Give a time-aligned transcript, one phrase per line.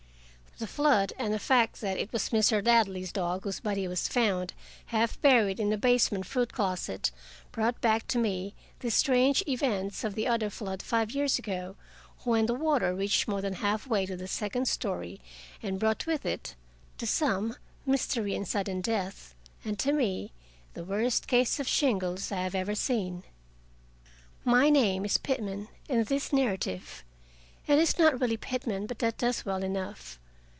[0.59, 2.63] The flood, and the fact that it was Mr.
[2.63, 4.53] Ladley's dog whose body was found
[4.87, 7.09] half buried in the basement fruit closet,
[7.51, 11.77] brought back to me the strange events of the other flood five years ago,
[12.25, 15.19] when the water reached more than half way to the second story,
[15.63, 16.53] and brought with it,
[16.99, 19.33] to some, mystery and sudden death,
[19.65, 20.31] and to me
[20.75, 23.23] the worst case of "shingles" I have ever seen.
[24.45, 27.03] My name is Pitman in this narrative.
[27.65, 30.19] It is not really Pitman, but that does well enough.